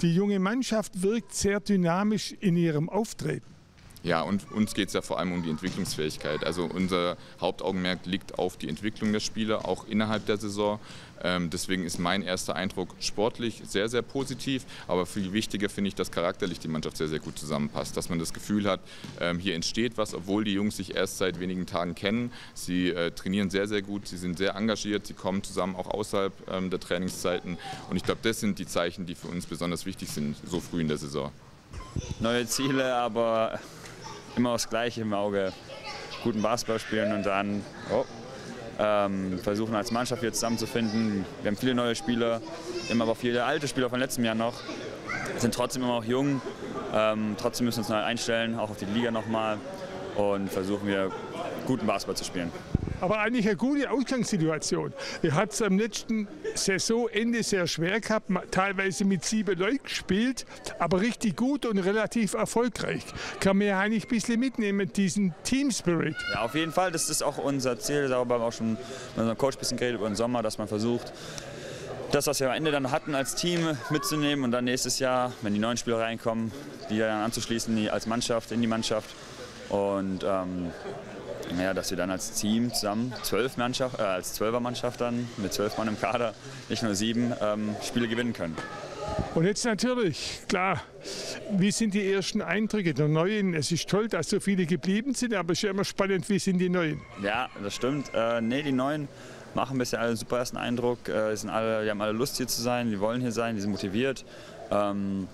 die 0.00 0.14
junge 0.14 0.38
Mannschaft 0.38 1.02
wirkt 1.02 1.34
sehr 1.34 1.60
dynamisch 1.60 2.32
in 2.40 2.56
ihrem 2.56 2.88
Auftreten. 2.88 3.59
Ja, 4.02 4.22
und 4.22 4.50
uns 4.50 4.72
geht 4.72 4.88
es 4.88 4.94
ja 4.94 5.02
vor 5.02 5.18
allem 5.18 5.32
um 5.32 5.42
die 5.42 5.50
Entwicklungsfähigkeit. 5.50 6.42
Also 6.44 6.64
unser 6.64 7.18
Hauptaugenmerk 7.40 8.06
liegt 8.06 8.38
auf 8.38 8.56
die 8.56 8.68
Entwicklung 8.68 9.12
der 9.12 9.20
Spieler, 9.20 9.68
auch 9.68 9.86
innerhalb 9.86 10.24
der 10.24 10.38
Saison. 10.38 10.80
Ähm, 11.22 11.50
deswegen 11.50 11.84
ist 11.84 11.98
mein 11.98 12.22
erster 12.22 12.56
Eindruck 12.56 12.94
sportlich 12.98 13.62
sehr, 13.66 13.90
sehr 13.90 14.00
positiv. 14.00 14.64
Aber 14.88 15.04
viel 15.04 15.34
wichtiger 15.34 15.68
finde 15.68 15.88
ich, 15.88 15.94
dass 15.94 16.10
charakterlich 16.10 16.60
die 16.60 16.68
Mannschaft 16.68 16.96
sehr, 16.96 17.08
sehr 17.08 17.18
gut 17.18 17.38
zusammenpasst. 17.38 17.94
Dass 17.94 18.08
man 18.08 18.18
das 18.18 18.32
Gefühl 18.32 18.66
hat, 18.66 18.80
ähm, 19.20 19.38
hier 19.38 19.54
entsteht 19.54 19.98
was, 19.98 20.14
obwohl 20.14 20.44
die 20.44 20.54
Jungs 20.54 20.78
sich 20.78 20.94
erst 20.94 21.18
seit 21.18 21.38
wenigen 21.38 21.66
Tagen 21.66 21.94
kennen. 21.94 22.32
Sie 22.54 22.88
äh, 22.88 23.10
trainieren 23.10 23.50
sehr, 23.50 23.68
sehr 23.68 23.82
gut, 23.82 24.08
sie 24.08 24.16
sind 24.16 24.38
sehr 24.38 24.54
engagiert, 24.54 25.06
sie 25.06 25.14
kommen 25.14 25.42
zusammen 25.42 25.76
auch 25.76 25.88
außerhalb 25.88 26.32
ähm, 26.50 26.70
der 26.70 26.80
Trainingszeiten. 26.80 27.58
Und 27.90 27.96
ich 27.96 28.02
glaube, 28.02 28.20
das 28.22 28.40
sind 28.40 28.58
die 28.58 28.66
Zeichen, 28.66 29.04
die 29.04 29.14
für 29.14 29.28
uns 29.28 29.44
besonders 29.44 29.84
wichtig 29.84 30.08
sind, 30.08 30.36
so 30.46 30.60
früh 30.60 30.80
in 30.80 30.88
der 30.88 30.96
Saison. 30.96 31.30
neue 32.20 32.46
Ziele, 32.46 32.94
aber 32.94 33.58
immer 34.36 34.52
das 34.52 34.68
Gleiche 34.68 35.02
im 35.02 35.12
Auge. 35.14 35.52
Guten 36.22 36.42
Basketball 36.42 36.78
spielen 36.78 37.12
und 37.14 37.24
dann 37.24 37.64
oh, 37.90 38.04
ähm, 38.78 39.38
versuchen 39.38 39.74
als 39.74 39.90
Mannschaft 39.90 40.20
hier 40.20 40.32
zusammenzufinden. 40.32 41.24
Wir 41.42 41.50
haben 41.50 41.56
viele 41.56 41.74
neue 41.74 41.94
Spieler, 41.94 42.40
immer 42.88 43.04
aber 43.04 43.14
viele 43.14 43.44
alte 43.44 43.68
Spieler 43.68 43.88
von 43.88 44.00
letztem 44.00 44.24
Jahr 44.24 44.34
noch, 44.34 44.54
sind 45.38 45.54
trotzdem 45.54 45.82
immer 45.82 45.96
noch 45.96 46.04
jung. 46.04 46.42
Ähm, 46.92 47.36
trotzdem 47.38 47.66
müssen 47.66 47.78
wir 47.78 47.82
uns 47.82 47.88
neu 47.88 48.02
einstellen, 48.02 48.58
auch 48.58 48.70
auf 48.70 48.76
die 48.76 48.86
Liga 48.86 49.10
nochmal 49.10 49.58
und 50.16 50.50
versuchen 50.50 50.86
wir 50.86 51.10
guten 51.66 51.86
Basketball 51.86 52.16
zu 52.16 52.24
spielen. 52.24 52.52
Aber 53.00 53.18
eigentlich 53.20 53.46
eine 53.46 53.56
gute 53.56 53.90
Ausgangssituation. 53.90 54.92
Ihr 55.22 55.34
habt 55.34 55.52
es 55.52 55.62
am 55.62 55.78
letzten 55.78 56.28
Saisonende 56.54 57.42
sehr 57.42 57.66
schwer 57.66 58.00
gehabt, 58.00 58.30
teilweise 58.50 59.04
mit 59.04 59.24
sieben 59.24 59.58
Leuten 59.58 59.82
gespielt, 59.84 60.46
aber 60.78 61.00
richtig 61.00 61.36
gut 61.36 61.66
und 61.66 61.78
relativ 61.78 62.34
erfolgreich. 62.34 63.04
Kann 63.40 63.58
man 63.58 63.66
ja 63.68 63.78
eigentlich 63.78 64.04
ein 64.04 64.08
bisschen 64.08 64.40
mitnehmen, 64.40 64.92
diesen 64.92 65.34
Team 65.44 65.70
Spirit. 65.70 66.16
Ja, 66.34 66.42
auf 66.42 66.54
jeden 66.54 66.72
Fall. 66.72 66.90
Das 66.90 67.08
ist 67.08 67.22
auch 67.22 67.38
unser 67.38 67.78
Ziel. 67.78 68.08
Darüber 68.08 68.34
haben 68.34 68.42
wir 68.42 68.46
auch 68.46 68.52
schon 68.52 68.72
mit 68.72 68.78
unserem 69.16 69.38
Coach 69.38 69.56
ein 69.56 69.60
bisschen 69.60 69.78
geredet 69.78 69.98
über 69.98 70.08
den 70.08 70.16
Sommer, 70.16 70.42
dass 70.42 70.58
man 70.58 70.68
versucht, 70.68 71.12
das, 72.12 72.26
was 72.26 72.40
wir 72.40 72.48
am 72.48 72.56
Ende 72.56 72.70
dann 72.72 72.90
hatten, 72.90 73.14
als 73.14 73.34
Team 73.36 73.76
mitzunehmen 73.90 74.44
und 74.44 74.50
dann 74.50 74.64
nächstes 74.64 74.98
Jahr, 74.98 75.32
wenn 75.42 75.54
die 75.54 75.60
neuen 75.60 75.76
Spieler 75.76 76.00
reinkommen, 76.00 76.50
die 76.90 76.98
dann 76.98 77.22
anzuschließen 77.22 77.88
als 77.88 78.06
Mannschaft, 78.06 78.50
in 78.52 78.60
die 78.60 78.66
Mannschaft. 78.66 79.14
Und 79.68 80.24
ähm, 80.24 80.72
ja, 81.58 81.74
dass 81.74 81.90
wir 81.90 81.96
dann 81.96 82.10
als 82.10 82.32
Team 82.32 82.72
zusammen, 82.72 83.12
zwölf 83.22 83.56
Mannschaft, 83.56 83.98
äh, 83.98 84.02
als 84.02 84.34
Zwölfermannschaft 84.34 85.00
dann 85.00 85.28
mit 85.36 85.52
zwölf 85.52 85.76
Mann 85.78 85.88
im 85.88 85.98
Kader, 85.98 86.34
nicht 86.68 86.82
nur 86.82 86.94
sieben, 86.94 87.32
ähm, 87.40 87.74
Spiele 87.82 88.08
gewinnen 88.08 88.32
können. 88.32 88.56
Und 89.34 89.44
jetzt 89.44 89.64
natürlich, 89.64 90.40
klar, 90.48 90.82
wie 91.52 91.70
sind 91.70 91.94
die 91.94 92.12
ersten 92.12 92.42
Eindrücke 92.42 92.94
der 92.94 93.08
Neuen? 93.08 93.54
Es 93.54 93.70
ist 93.72 93.88
toll, 93.88 94.08
dass 94.08 94.28
so 94.28 94.40
viele 94.40 94.66
geblieben 94.66 95.14
sind, 95.14 95.34
aber 95.34 95.52
es 95.52 95.58
ist 95.58 95.62
ja 95.62 95.70
immer 95.70 95.84
spannend, 95.84 96.28
wie 96.28 96.38
sind 96.38 96.58
die 96.58 96.68
Neuen? 96.68 97.00
Ja, 97.22 97.48
das 97.62 97.74
stimmt. 97.74 98.10
Äh, 98.14 98.40
nee, 98.40 98.62
die 98.62 98.72
Neuen 98.72 99.08
machen 99.54 99.78
bisher 99.78 100.00
alle 100.00 100.08
einen 100.08 100.16
super 100.16 100.38
ersten 100.38 100.56
Eindruck. 100.56 101.08
Äh, 101.08 101.34
sind 101.36 101.50
alle, 101.50 101.84
die 101.84 101.90
haben 101.90 102.00
alle 102.00 102.12
Lust 102.12 102.36
hier 102.36 102.48
zu 102.48 102.60
sein, 102.60 102.90
die 102.90 103.00
wollen 103.00 103.20
hier 103.20 103.32
sein, 103.32 103.54
die 103.54 103.60
sind 103.60 103.70
motiviert. 103.70 104.24
Ähm, 104.70 105.28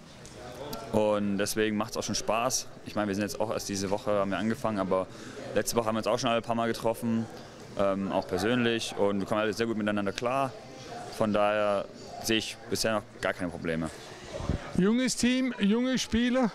und 0.93 1.39
deswegen 1.39 1.77
macht 1.77 1.93
es 1.93 1.97
auch 1.97 2.03
schon 2.03 2.15
Spaß. 2.15 2.69
Ich 2.87 2.95
meine, 2.95 3.09
wir 3.09 3.15
sind 3.15 3.23
jetzt 3.23 3.41
auch 3.41 3.51
erst 3.51 3.69
diese 3.69 3.91
Woche 3.91 4.13
haben 4.13 4.31
wir 4.31 4.39
angefangen, 4.39 4.79
aber 4.79 5.07
letzte 5.57 5.75
Woche 5.77 5.87
haben 5.87 5.95
wir 5.95 6.01
uns 6.01 6.07
auch 6.07 6.19
schon 6.19 6.29
alle 6.29 6.39
ein 6.39 6.45
paar 6.45 6.55
Mal 6.55 6.69
getroffen, 6.69 7.27
ähm, 7.79 8.13
auch 8.13 8.29
persönlich. 8.29 8.95
Und 8.97 9.21
wir 9.21 9.27
kommen 9.27 9.41
alle 9.41 9.53
sehr 9.53 9.67
gut 9.67 9.77
miteinander 9.77 10.13
klar. 10.13 10.53
Von 11.17 11.33
daher 11.33 11.87
sehe 12.23 12.39
ich 12.39 12.57
bisher 12.71 12.93
noch 12.93 13.03
gar 13.23 13.33
keine 13.33 13.51
Probleme. 13.51 13.91
Junges 14.77 15.17
Team, 15.17 15.55
junge 15.59 15.99
Spieler, 15.99 16.51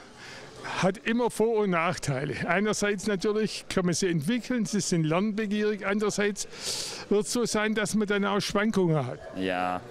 hat 0.83 0.99
immer 0.99 1.31
Vor- 1.31 1.57
und 1.63 1.71
Nachteile. 1.71 2.35
Einerseits 2.47 3.07
natürlich 3.07 3.65
kann 3.67 3.85
man 3.85 3.95
sie 3.95 4.07
entwickeln, 4.07 4.67
sie 4.67 4.79
sind 4.79 5.03
lernbegierig. 5.03 5.87
Andererseits 5.87 6.47
wird 7.09 7.25
es 7.25 7.33
so 7.33 7.45
sein, 7.45 7.73
dass 7.73 7.95
man 7.95 8.07
dann 8.07 8.23
auch 8.25 8.39
Schwankungen 8.39 9.07
hat. 9.07 9.19
Ja, 9.35 9.81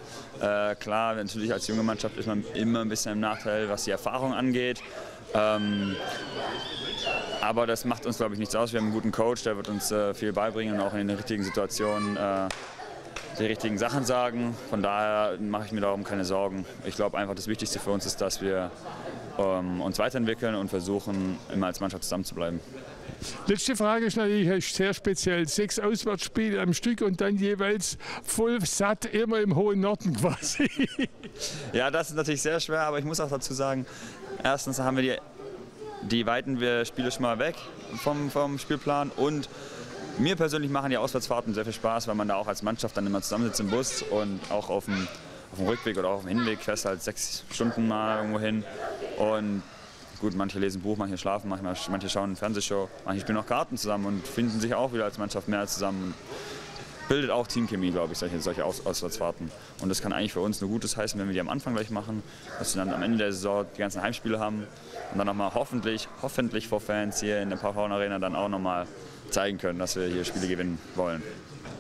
äh, 0.41 0.77
klar, 0.77 1.17
natürlich 1.17 1.53
als 1.53 1.67
junge 1.67 1.83
Mannschaft 1.83 2.17
ist 2.17 2.29
man 2.29 2.45
immer 2.55 2.83
ein 2.83 2.89
bisschen 2.89 3.13
im 3.13 3.21
Nachteil, 3.21 3.69
was 3.69 3.85
die 3.85 3.91
Erfahrung 3.91 4.33
angeht. 4.33 4.81
Ähm, 5.35 5.97
aber 7.41 7.67
das 7.67 7.85
macht 7.85 8.07
uns, 8.07 8.19
glaube 8.19 8.35
ich, 8.35 8.39
nichts 8.39 8.55
aus. 8.55 8.73
Wir 8.73 8.81
haben 8.81 8.87
einen 8.87 8.95
guten 8.95 9.13
Coach, 9.13 9.43
der 9.45 9.57
wird 9.57 9.69
uns 9.69 9.91
äh, 9.91 10.15
viel 10.15 10.33
beibringen 10.33 10.75
und 10.75 10.81
auch 10.81 10.93
in 10.93 11.09
den 11.09 11.17
richtigen 11.17 11.43
Situationen 11.43 12.17
äh, 12.17 12.49
die 13.39 13.47
richtigen 13.47 13.79
Sachen 13.79 14.05
sagen. 14.05 14.55
Von 14.69 14.83
daher 14.83 15.39
mache 15.41 15.67
ich 15.67 15.73
mir 15.73 15.81
darum 15.81 16.05
keine 16.05 16.25
Sorgen. 16.25 16.67
Ich 16.85 16.97
glaube 16.97 17.17
einfach, 17.19 17.35
das 17.35 17.49
Wichtigste 17.49 17.79
für 17.79 17.91
uns 17.91 18.05
ist, 18.07 18.21
dass 18.21 18.43
wir 18.43 18.71
ähm, 19.39 19.81
uns 19.81 19.99
weiterentwickeln 19.99 20.55
und 20.55 20.69
versuchen, 20.69 21.39
immer 21.53 21.67
als 21.67 21.81
Mannschaft 21.81 22.05
zusammenzubleiben. 22.05 22.61
Letzte 23.47 23.77
Frage 23.77 24.07
ist 24.07 24.17
natürlich 24.17 24.73
sehr 24.73 24.95
speziell. 24.95 25.47
Sechs 25.49 25.79
Auswärtsspiele 25.79 26.61
am 26.61 26.73
Stück 26.73 27.03
und 27.03 27.21
dann 27.21 27.37
jeweils 27.37 27.99
voll 28.25 28.61
satt, 28.65 29.07
immer 29.07 29.41
im 29.41 29.57
hohen 29.57 29.81
Norden 29.81 30.15
quasi. 30.21 30.71
Ja, 31.73 31.91
das 31.91 32.11
ist 32.11 32.17
natürlich 32.17 32.43
sehr 32.43 32.61
schwer, 32.61 32.83
aber 32.83 32.99
ich 32.99 33.05
muss 33.05 33.21
auch 33.21 33.31
dazu 33.31 33.55
sagen, 33.55 33.87
erstens 34.43 34.79
haben 34.79 34.97
wir 34.97 35.03
die, 35.03 35.17
die 36.03 36.27
weiten 36.27 36.61
wir 36.61 36.85
Spiele 36.85 37.11
schon 37.11 37.23
mal 37.23 37.39
weg 37.39 37.57
vom, 38.03 38.31
vom 38.31 38.59
Spielplan 38.59 39.11
und 39.11 39.49
mir 40.19 40.37
persönlich 40.37 40.71
machen 40.71 40.91
die 40.91 40.99
Auswärtsfahrten 40.99 41.55
sehr 41.55 41.65
viel 41.65 41.73
Spaß, 41.73 42.09
weil 42.09 42.15
man 42.15 42.29
da 42.29 42.37
auch 42.37 42.47
als 42.47 42.63
Mannschaft 42.63 42.97
dann 42.97 43.07
immer 43.07 43.23
zusammensitzt 43.23 43.61
im 43.61 43.71
Bus 43.71 44.03
und 44.03 44.41
auch 44.51 44.69
auf 44.69 44.85
dem, 44.85 45.09
auf 45.53 45.59
dem 45.59 45.67
Rückweg 45.67 45.99
oder 45.99 46.09
auch 46.09 46.17
auf 46.17 46.21
dem 46.23 46.37
Hinweg 46.37 46.61
fährst 46.61 46.85
halt 46.85 47.03
sechs 47.03 47.45
Stunden 47.51 47.89
mal 47.89 48.19
irgendwo 48.19 48.39
hin. 48.39 48.65
Und 49.19 49.63
gut, 50.21 50.35
manche 50.35 50.59
lesen 50.59 50.83
Buch, 50.83 50.97
manche 50.97 51.17
schlafen, 51.17 51.49
manche, 51.49 51.91
manche 51.91 52.09
schauen 52.09 52.31
eine 52.31 52.37
Fernsehshow, 52.37 52.89
manche 53.05 53.23
spielen 53.23 53.39
auch 53.39 53.47
Karten 53.47 53.77
zusammen 53.77 54.07
und 54.07 54.27
finden 54.27 54.61
sich 54.61 54.75
auch 54.75 54.93
wieder 54.93 55.05
als 55.05 55.19
Mannschaft 55.19 55.49
mehr 55.49 55.67
zusammen. 55.67 56.15
Bildet 57.11 57.33
auch 57.33 57.49
Teamchemie, 57.49 57.91
glaube 57.91 58.13
ich, 58.13 58.19
solche, 58.21 58.41
solche 58.41 58.65
Aus 58.65 58.87
Auswärtsfahrten. 58.87 59.51
Und 59.83 59.89
das 59.89 60.01
kann 60.01 60.13
eigentlich 60.13 60.33
für 60.33 60.39
uns 60.39 60.61
nur 60.61 60.71
Gutes 60.71 60.97
heißen, 60.97 61.19
wenn 61.19 61.27
wir 61.27 61.35
die 61.35 61.41
am 61.41 61.49
Anfang 61.49 61.75
gleich 61.75 61.91
machen, 61.91 62.23
dass 62.61 62.77
wir 62.77 62.85
dann 62.85 62.95
am 62.95 63.03
Ende 63.03 63.19
der 63.19 63.33
Saison 63.33 63.67
die 63.75 63.81
ganzen 63.81 64.01
Heimspiele 64.01 64.39
haben 64.39 64.65
und 65.11 65.19
dann 65.19 65.27
nochmal 65.27 65.51
hoffentlich, 65.53 66.07
hoffentlich 66.23 66.69
vor 66.69 66.81
Fans 66.81 67.19
hier 67.19 67.43
in 67.43 67.51
der 67.51 67.57
Paarhorn 67.57 67.91
Arena 67.91 68.21
dann 68.21 68.37
auch 68.37 68.49
nochmal 68.49 68.87
zeigen 69.31 69.59
können, 69.59 69.81
dass 69.81 69.97
wir 69.97 70.07
hier 70.07 70.25
Spiele 70.25 70.47
gewinnen 70.47 70.79
wollen. 70.95 71.21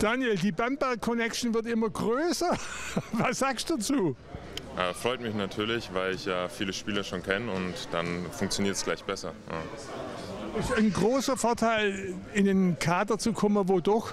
Daniel, 0.00 0.34
die 0.34 0.50
Bamberg 0.50 1.00
Connection 1.00 1.54
wird 1.54 1.66
immer 1.66 1.90
größer. 1.90 2.56
Was 3.12 3.38
sagst 3.38 3.70
du 3.70 3.76
dazu? 3.76 4.16
Äh, 4.76 4.92
freut 4.94 5.20
mich 5.20 5.37
natürlich, 5.37 5.94
weil 5.94 6.16
ich 6.16 6.25
ja 6.25 6.49
viele 6.49 6.72
Spieler 6.72 7.04
schon 7.04 7.22
kenne 7.22 7.52
und 7.52 7.75
dann 7.92 8.26
funktioniert 8.32 8.75
es 8.75 8.82
gleich 8.82 9.04
besser. 9.04 9.32
Ja. 9.49 10.58
Ist 10.58 10.72
ein 10.72 10.92
großer 10.92 11.37
Vorteil, 11.37 12.14
in 12.34 12.46
den 12.46 12.80
Kader 12.80 13.16
zu 13.16 13.32
kommen, 13.32 13.68
wo 13.68 13.78
doch 13.78 14.12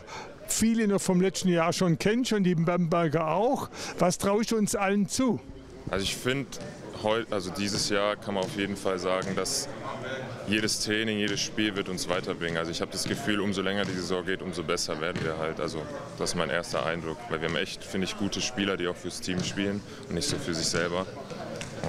viele 0.51 0.87
noch 0.87 1.01
vom 1.01 1.21
letzten 1.21 1.49
Jahr 1.49 1.73
schon 1.73 1.97
kennst 1.99 2.33
und 2.33 2.43
die 2.43 2.55
Bamberger 2.55 3.27
auch. 3.27 3.69
Was 3.99 4.17
traust 4.17 4.51
du 4.51 4.57
uns 4.57 4.75
allen 4.75 5.07
zu? 5.07 5.39
Also 5.89 6.03
ich 6.03 6.15
finde, 6.15 6.49
also 7.29 7.51
dieses 7.51 7.89
Jahr 7.89 8.15
kann 8.15 8.33
man 8.33 8.43
auf 8.43 8.57
jeden 8.57 8.75
Fall 8.75 8.99
sagen, 8.99 9.35
dass 9.35 9.69
jedes 10.47 10.83
Training, 10.83 11.19
jedes 11.19 11.39
Spiel 11.41 11.75
wird 11.75 11.89
uns 11.89 12.09
weiterbringen. 12.09 12.57
Also 12.57 12.71
ich 12.71 12.81
habe 12.81 12.91
das 12.91 13.05
Gefühl, 13.05 13.39
umso 13.39 13.61
länger 13.61 13.85
die 13.85 13.93
Saison 13.93 14.25
geht, 14.25 14.41
umso 14.41 14.63
besser 14.63 14.99
werden 14.99 15.23
wir 15.23 15.37
halt. 15.37 15.59
Also 15.59 15.81
das 16.17 16.31
ist 16.31 16.35
mein 16.35 16.49
erster 16.49 16.85
Eindruck, 16.85 17.17
weil 17.29 17.41
wir 17.41 17.49
haben 17.49 17.55
echt, 17.55 17.83
finde 17.83 18.05
ich, 18.05 18.17
gute 18.17 18.41
Spieler, 18.41 18.77
die 18.77 18.87
auch 18.87 18.95
fürs 18.95 19.21
Team 19.21 19.43
spielen 19.43 19.81
und 20.09 20.15
nicht 20.15 20.27
so 20.27 20.37
für 20.37 20.53
sich 20.53 20.67
selber. 20.67 21.05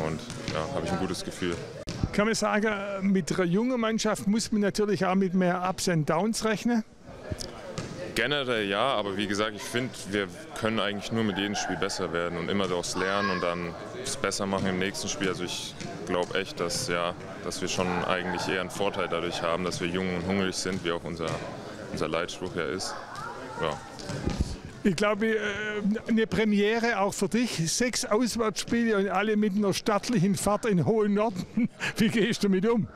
Und 0.06 0.20
ja, 0.52 0.74
habe 0.74 0.86
ich 0.86 0.92
ein 0.92 0.98
gutes 0.98 1.24
Gefühl. 1.24 1.56
Kann 2.12 2.26
man 2.26 2.34
sagen, 2.34 3.12
mit 3.12 3.32
einer 3.32 3.44
jungen 3.44 3.80
Mannschaft 3.80 4.26
muss 4.26 4.50
man 4.52 4.60
natürlich 4.60 5.06
auch 5.06 5.14
mit 5.14 5.34
mehr 5.34 5.68
Ups 5.68 5.88
und 5.88 6.08
Downs 6.08 6.44
rechnen? 6.44 6.84
Generell 8.18 8.68
ja, 8.68 8.80
aber 8.80 9.16
wie 9.16 9.28
gesagt, 9.28 9.54
ich 9.54 9.62
finde, 9.62 9.92
wir 10.10 10.26
können 10.58 10.80
eigentlich 10.80 11.12
nur 11.12 11.22
mit 11.22 11.38
jedem 11.38 11.54
Spiel 11.54 11.76
besser 11.76 12.12
werden 12.12 12.36
und 12.36 12.50
immer 12.50 12.66
daraus 12.66 12.96
lernen 12.96 13.30
und 13.30 13.40
dann 13.40 13.72
es 14.02 14.16
besser 14.16 14.44
machen 14.44 14.66
im 14.66 14.80
nächsten 14.80 15.06
Spiel. 15.06 15.28
Also 15.28 15.44
ich 15.44 15.72
glaube 16.06 16.36
echt, 16.36 16.58
dass, 16.58 16.88
ja, 16.88 17.14
dass 17.44 17.60
wir 17.60 17.68
schon 17.68 17.86
eigentlich 18.06 18.48
eher 18.48 18.60
einen 18.60 18.70
Vorteil 18.70 19.06
dadurch 19.08 19.40
haben, 19.42 19.62
dass 19.62 19.80
wir 19.80 19.86
jung 19.86 20.16
und 20.16 20.26
hungrig 20.26 20.56
sind, 20.56 20.84
wie 20.84 20.90
auch 20.90 21.04
unser, 21.04 21.28
unser 21.92 22.08
Leitspruch 22.08 22.56
ja 22.56 22.64
ist. 22.64 22.92
Ja. 23.60 23.80
Ich 24.82 24.96
glaube, 24.96 25.36
äh, 25.36 25.38
eine 26.08 26.26
Premiere 26.26 26.98
auch 26.98 27.14
für 27.14 27.28
dich. 27.28 27.72
Sechs 27.72 28.04
Auswärtsspiele 28.04 28.96
und 28.96 29.08
alle 29.10 29.36
mit 29.36 29.54
einer 29.54 29.72
stattlichen 29.72 30.34
Fahrt 30.34 30.66
in 30.66 30.86
Hohen 30.86 31.14
Norden. 31.14 31.68
Wie 31.96 32.08
gehst 32.08 32.42
du 32.42 32.48
damit 32.48 32.68
um? 32.68 32.88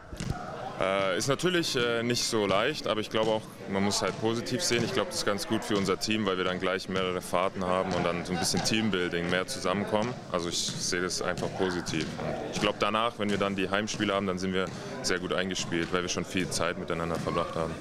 Äh, 0.83 1.17
ist 1.17 1.29
natürlich 1.29 1.77
äh, 1.77 2.03
nicht 2.03 2.25
so 2.25 2.45
leicht, 2.45 2.89
aber 2.89 3.01
ich 3.01 3.09
glaube 3.09 3.31
auch, 3.31 3.43
man 3.71 3.85
muss 3.85 4.03
halt 4.03 4.19
positiv 4.21 4.63
sehen. 4.63 4.83
Ich 4.85 4.93
glaube, 4.93 5.11
das 5.11 5.19
ist 5.19 5.27
ganz 5.27 5.47
gut 5.47 5.63
für 5.63 5.77
unser 5.77 5.99
Team, 6.01 6.27
weil 6.27 6.39
wir 6.39 6.45
dann 6.45 6.59
gleich 6.59 6.89
mehrere 6.89 7.21
Fahrten 7.21 7.65
haben 7.65 7.93
und 7.93 8.03
dann 8.05 8.25
so 8.25 8.33
ein 8.33 8.39
bisschen 8.41 8.65
Teambuilding, 8.65 9.31
mehr 9.31 9.47
zusammenkommen. 9.47 10.13
Also 10.33 10.49
ich 10.49 10.59
sehe 10.59 11.01
das 11.01 11.23
einfach 11.23 11.49
positiv. 11.57 12.05
Und 12.19 12.53
ich 12.53 12.61
glaube, 12.61 12.79
danach, 12.81 13.19
wenn 13.21 13.31
wir 13.31 13.39
dann 13.39 13.55
die 13.55 13.71
Heimspiele 13.71 14.13
haben, 14.13 14.27
dann 14.27 14.39
sind 14.39 14.55
wir 14.55 14.65
sehr 15.03 15.21
gut 15.21 15.33
eingespielt, 15.33 15.93
weil 15.93 16.03
wir 16.03 16.09
schon 16.09 16.25
viel 16.25 16.49
Zeit 16.49 16.79
miteinander 16.79 17.17
verbracht 17.17 17.55
haben. 17.55 17.73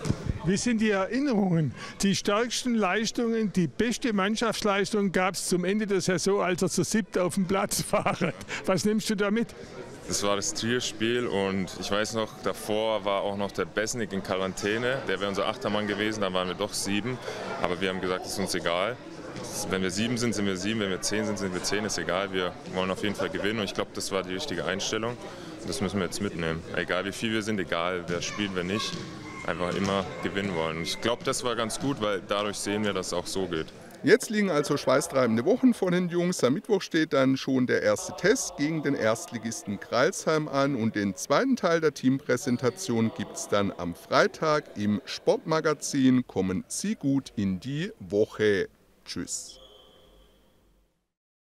Wie 0.45 0.57
sind 0.57 0.81
die 0.81 0.91
Erinnerungen? 0.91 1.73
Die 2.01 2.15
stärksten 2.15 2.75
Leistungen, 2.75 3.51
die 3.53 3.67
beste 3.67 4.13
Mannschaftsleistung 4.13 5.11
gab 5.11 5.35
es 5.35 5.47
zum 5.47 5.65
Ende 5.65 5.87
der 5.87 6.01
Saison, 6.01 6.41
als 6.41 6.61
er 6.61 6.69
zu 6.69 6.83
siebt 6.83 7.17
auf 7.17 7.35
dem 7.35 7.47
Platz 7.47 7.83
war. 7.91 8.15
Was 8.65 8.85
nimmst 8.85 9.09
du 9.09 9.15
da 9.15 9.31
mit? 9.31 9.47
Das 10.07 10.23
war 10.23 10.35
das 10.35 10.53
Trier-Spiel 10.53 11.25
und 11.25 11.71
ich 11.79 11.89
weiß 11.89 12.15
noch, 12.15 12.29
davor 12.43 13.05
war 13.05 13.21
auch 13.21 13.37
noch 13.37 13.51
der 13.51 13.65
Besnik 13.65 14.11
in 14.11 14.21
Quarantäne. 14.21 15.01
Der 15.07 15.19
wäre 15.19 15.29
unser 15.29 15.47
Achtermann 15.47 15.87
gewesen, 15.87 16.21
dann 16.21 16.33
waren 16.33 16.47
wir 16.47 16.55
doch 16.55 16.73
sieben. 16.73 17.17
Aber 17.61 17.79
wir 17.79 17.89
haben 17.89 18.01
gesagt, 18.01 18.25
es 18.25 18.33
ist 18.33 18.39
uns 18.39 18.55
egal. 18.55 18.97
Wenn 19.69 19.81
wir 19.81 19.91
sieben 19.91 20.17
sind, 20.17 20.33
sind 20.33 20.45
wir 20.45 20.57
sieben. 20.57 20.81
Wenn 20.81 20.89
wir 20.89 21.01
zehn 21.01 21.25
sind, 21.25 21.37
sind 21.37 21.53
wir 21.53 21.63
zehn. 21.63 21.85
Ist 21.85 21.97
egal. 21.97 22.33
Wir 22.33 22.53
wollen 22.73 22.91
auf 22.91 23.03
jeden 23.03 23.15
Fall 23.15 23.29
gewinnen 23.29 23.59
und 23.59 23.65
ich 23.65 23.73
glaube, 23.73 23.91
das 23.93 24.11
war 24.11 24.23
die 24.23 24.33
richtige 24.33 24.65
Einstellung. 24.65 25.15
Das 25.65 25.79
müssen 25.79 25.99
wir 25.99 26.05
jetzt 26.05 26.21
mitnehmen. 26.21 26.61
Egal 26.75 27.05
wie 27.05 27.11
viel 27.11 27.31
wir 27.31 27.43
sind, 27.43 27.59
egal 27.59 28.03
wer 28.07 28.21
spielt, 28.21 28.51
wer 28.55 28.63
nicht. 28.63 28.91
Einfach 29.47 29.73
immer 29.75 30.05
gewinnen 30.23 30.55
wollen. 30.55 30.77
Und 30.77 30.83
ich 30.83 30.99
glaube, 31.01 31.23
das 31.23 31.43
war 31.43 31.55
ganz 31.55 31.79
gut, 31.79 32.01
weil 32.01 32.21
dadurch 32.27 32.57
sehen 32.57 32.83
wir, 32.83 32.93
dass 32.93 33.07
es 33.07 33.13
auch 33.13 33.27
so 33.27 33.47
geht. 33.47 33.67
Jetzt 34.03 34.31
liegen 34.31 34.49
also 34.49 34.77
schweißtreibende 34.77 35.45
Wochen 35.45 35.75
vor 35.75 35.91
den 35.91 36.09
Jungs. 36.09 36.43
Am 36.43 36.55
Mittwoch 36.55 36.81
steht 36.81 37.13
dann 37.13 37.37
schon 37.37 37.67
der 37.67 37.83
erste 37.83 38.15
Test 38.15 38.57
gegen 38.57 38.81
den 38.81 38.95
Erstligisten 38.95 39.79
Kreilsheim 39.79 40.47
an 40.47 40.75
und 40.75 40.95
den 40.95 41.15
zweiten 41.15 41.55
Teil 41.55 41.81
der 41.81 41.93
Teampräsentation 41.93 43.11
gibt 43.15 43.35
es 43.35 43.47
dann 43.47 43.71
am 43.77 43.93
Freitag 43.93 44.75
im 44.75 45.01
Sportmagazin. 45.05 46.25
Kommen 46.25 46.65
Sie 46.67 46.95
gut 46.95 47.31
in 47.35 47.59
die 47.59 47.91
Woche. 47.99 48.69
Tschüss. 49.05 49.60